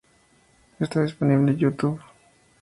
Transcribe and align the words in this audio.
Está 0.79 1.03
disponible 1.03 1.51
en 1.51 1.57
YouTube. 1.59 2.01